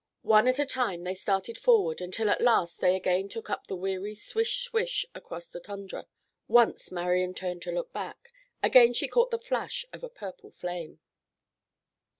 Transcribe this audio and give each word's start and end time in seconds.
One 0.23 0.47
at 0.47 0.57
a 0.57 0.65
time 0.65 1.03
they 1.03 1.13
started 1.13 1.59
forward 1.59 2.01
until 2.01 2.31
at 2.31 2.41
last 2.41 2.81
they 2.81 2.95
again 2.95 3.29
took 3.29 3.51
up 3.51 3.67
the 3.67 3.75
weary 3.75 4.15
swish 4.15 4.63
swish 4.63 5.05
across 5.13 5.49
the 5.49 5.59
tundra. 5.59 6.07
Once 6.47 6.91
Marian 6.91 7.35
turned 7.35 7.61
to 7.61 7.71
look 7.71 7.93
back. 7.93 8.33
Again 8.63 8.93
she 8.93 9.07
caught 9.07 9.29
the 9.29 9.37
flash 9.37 9.85
of 9.93 10.03
a 10.03 10.09
purple 10.09 10.49
flame. 10.49 11.01